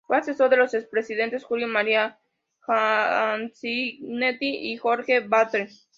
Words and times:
Fue 0.07 0.17
asesor 0.17 0.49
de 0.49 0.57
los 0.57 0.73
expresidentes 0.73 1.43
Julio 1.43 1.67
María 1.67 2.19
Sanguinetti 2.65 4.71
y 4.73 4.77
Jorge 4.77 5.19
Batlle. 5.19 5.69